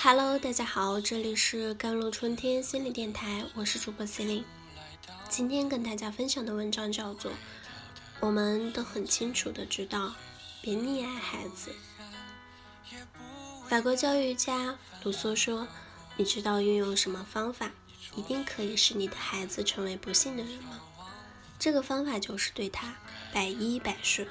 [0.00, 4.44] Hello，大家好，这里是甘露春天心理电台，我是主播 c e l i n e
[5.28, 7.32] 今天跟大家分享的文章叫做
[8.20, 10.14] 《我们都很清楚的知道，
[10.62, 11.74] 别溺爱孩子》。
[13.68, 15.66] 法国教育家卢梭说
[16.16, 17.72] ：“你知道运用什么方法，
[18.14, 20.80] 一定可以使你的孩子成为不幸的人吗？
[21.58, 22.94] 这个方法就是对他
[23.32, 24.28] 百依百顺。”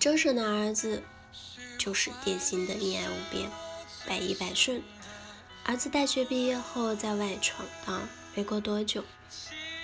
[0.00, 1.02] 周婶的儿子
[1.76, 3.50] 就是典型的溺爱无边。
[4.06, 4.82] 百依百顺。
[5.64, 9.04] 儿子大学毕业后在外闯荡，没过多久，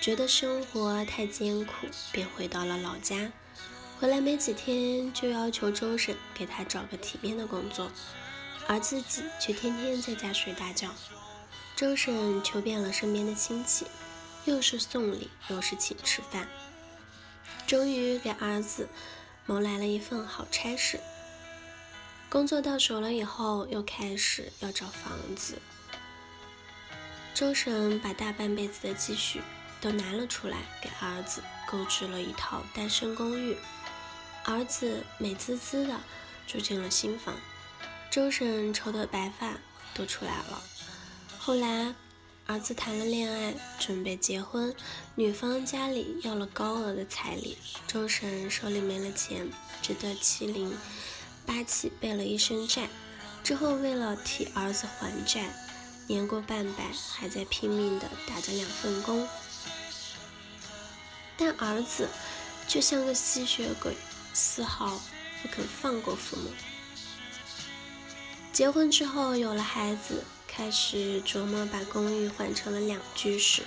[0.00, 3.30] 觉得生活太艰苦，便回到了老家。
[3.98, 7.90] 回来没几天，就要求周婶给他找个体面的工作，
[8.66, 10.90] 而自己却天天在家睡大觉。
[11.74, 13.86] 周婶求遍了身边的亲戚，
[14.44, 16.48] 又是送礼，又是请吃饭，
[17.66, 18.88] 终于给儿子
[19.44, 21.00] 谋来了一份好差事。
[22.28, 25.58] 工作到手了以后，又开始要找房子。
[27.32, 29.40] 周婶把大半辈子的积蓄
[29.80, 33.56] 都拿了出来，给儿子购置了一套单身公寓。
[34.44, 36.00] 儿子美滋滋的
[36.46, 37.34] 住进了新房，
[38.10, 39.58] 周婶愁得白发
[39.94, 40.62] 都出来了。
[41.38, 41.94] 后来，
[42.46, 44.74] 儿子谈了恋爱，准备结婚，
[45.14, 49.48] 女方家里要了高额的彩礼，周婶手里没了钱，
[49.80, 50.76] 只得麒麟。
[51.46, 52.88] 八起背了一身债，
[53.44, 55.48] 之后为了替儿子还债，
[56.06, 59.26] 年过半百还在拼命的打着两份工。
[61.38, 62.08] 但儿子
[62.66, 63.94] 却像个吸血鬼，
[64.34, 65.00] 丝毫
[65.42, 66.50] 不肯放过父母。
[68.52, 73.62] 结婚之后有了孩子，开始琢磨把公寓换成了两居室，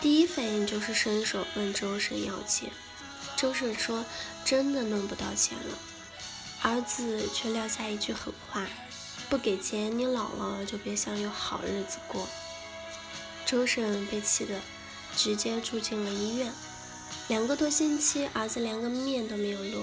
[0.00, 2.70] 第一反应就是伸手问周婶要钱。
[3.36, 4.04] 周婶说
[4.44, 5.78] ：“真的弄不到钱了。”
[6.62, 8.66] 儿子却撂下一句狠话
[9.30, 12.26] ：“不给钱，你老了就别想有好日子过。”
[13.46, 14.60] 周婶被气得
[15.16, 16.52] 直接住进了医院，
[17.28, 19.82] 两个多星期，儿子连个面都没有露。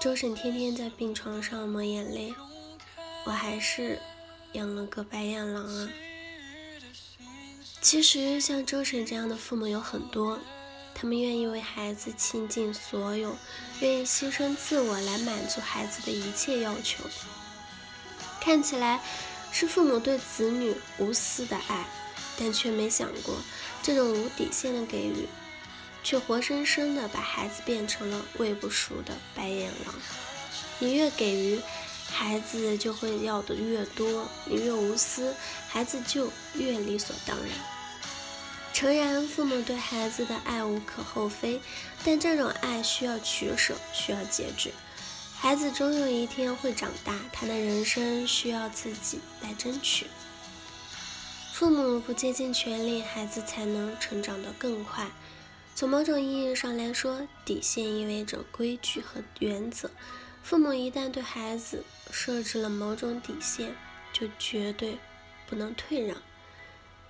[0.00, 2.34] 周婶天天在病床上抹眼泪
[3.24, 3.98] ：“我还是
[4.52, 5.88] 养了个白眼狼啊！”
[7.80, 10.38] 其实，像周婶这样的父母有很多。
[10.98, 13.36] 他们愿意为孩子倾尽所有，
[13.80, 17.04] 愿意牺牲自我来满足孩子的一切要求。
[18.40, 18.98] 看起来
[19.52, 21.84] 是父母对子女无私的爱，
[22.38, 23.36] 但却没想过
[23.82, 25.28] 这种无底线的给予，
[26.02, 29.94] 却活生生的把孩子变成了喂不熟的白眼狼。
[30.78, 31.60] 你越给予，
[32.10, 35.34] 孩子就会要的越多；你越无私，
[35.68, 37.75] 孩子就越理所当然。
[38.76, 41.58] 诚然，父母对孩子的爱无可厚非，
[42.04, 44.70] 但这种爱需要取舍，需要节制。
[45.34, 50.06] 孩子终有一天会长大，他的人生需要自己来争取。
[51.54, 55.06] 父母不竭尽全力，孩子才能成长得更快。
[55.74, 59.90] 从某种意义上来说，底线意味着规矩和原则。
[60.42, 63.74] 父母一旦对孩子设置了某种底线，
[64.12, 64.98] 就绝对
[65.46, 66.14] 不能退让。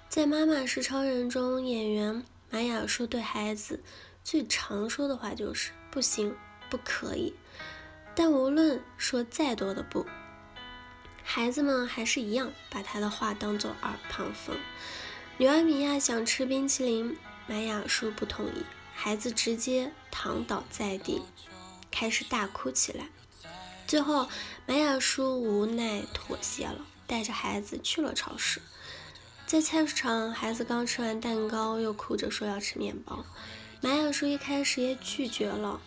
[0.09, 3.83] 在《妈妈是超人》中，演员玛雅说对孩子
[4.25, 6.34] 最常说的话就是“不行，
[6.71, 7.34] 不可以”。
[8.15, 10.06] 但无论说再多的不，
[11.22, 14.56] 孩子们还是一样把他的话当做耳旁风。
[15.37, 18.65] 女儿米娅想吃冰淇淋，玛雅叔不同意，
[18.95, 21.21] 孩子直接躺倒在地，
[21.91, 23.09] 开始大哭起来。
[23.87, 24.28] 最后，
[24.65, 28.62] 玛雅叔无奈妥协了，带着孩子去了超市。
[29.47, 33.25] 在菜市场，孩子刚吃完蛋糕，又哭着说要吃面包。
[33.81, 35.81] 玛雅叔一开始也拒绝了，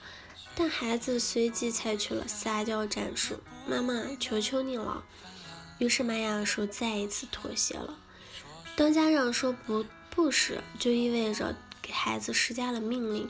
[0.56, 3.36] 但孩子随即采取了撒娇战术
[3.68, 5.04] ：“妈妈，求求你了。”
[5.78, 7.98] 于是玛雅叔再一次妥协了。
[8.78, 13.30] 当家长说不不时，就意味着给孩子施加了命令。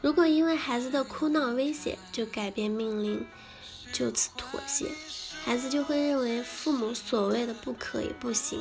[0.00, 3.26] 如果因为孩子的哭闹威胁就改变命令，
[3.92, 4.86] 就此妥协，
[5.44, 8.60] 孩子就会认为父母所谓的不可以、不行。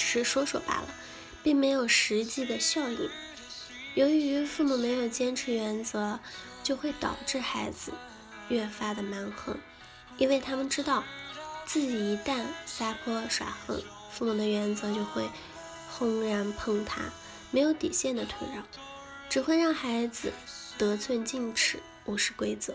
[0.00, 0.88] 只是说说罢了，
[1.42, 3.10] 并没有实际的效应。
[3.94, 6.18] 由于父母没有坚持原则，
[6.62, 7.92] 就会导致孩子
[8.48, 9.58] 越发的蛮横，
[10.16, 11.04] 因为他们知道
[11.66, 15.28] 自己一旦撒泼耍横，父母的原则就会
[15.90, 17.02] 轰然崩塌，
[17.50, 18.64] 没有底线的退让，
[19.28, 20.32] 只会让孩子
[20.78, 22.74] 得寸进尺，无视规则。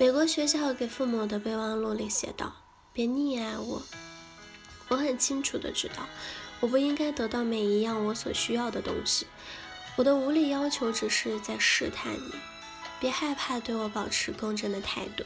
[0.00, 2.56] 美国学校给父母的备忘录里写道
[2.94, 3.82] ：“别溺爱我。”
[4.88, 6.06] 我很清楚的知道，
[6.60, 9.26] 我不应该得到每一样我所需要的东西。
[9.96, 12.32] 我的无理要求只是在试探你，
[13.00, 15.24] 别害怕对我保持公正的态度，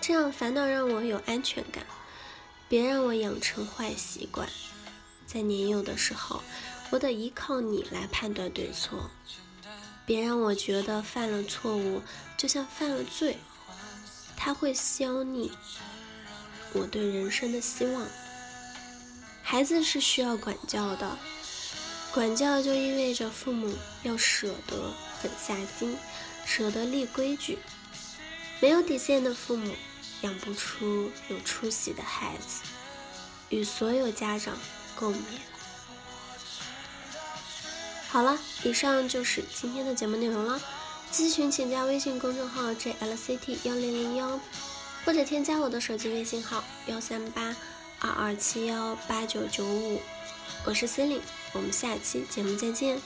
[0.00, 1.86] 这样反倒让我有安全感。
[2.68, 4.48] 别让我养成坏习惯。
[5.26, 6.42] 在年幼的时候，
[6.90, 9.10] 我得依靠你来判断对错。
[10.04, 12.02] 别让我觉得犯了错误
[12.36, 13.38] 就像犯了罪，
[14.36, 15.50] 它会消匿
[16.72, 18.06] 我对人生的希望。
[19.42, 21.18] 孩子是需要管教的，
[22.12, 25.96] 管教就意味着父母要舍得狠下心，
[26.46, 27.58] 舍得立规矩。
[28.60, 29.74] 没有底线的父母
[30.22, 32.62] 养不出有出息的孩子，
[33.50, 34.56] 与所有家长
[34.94, 35.18] 共勉。
[38.08, 40.60] 好了，以上就是今天的节目内容了。
[41.10, 44.40] 咨询请加微信公众号 jlct 幺零零幺，
[45.04, 47.54] 或者添加我的手机微信号幺三八
[48.02, 50.00] 二二七幺八九九五。
[50.64, 51.22] 我是 c e l i n e
[51.52, 53.00] 我们下期节目再见。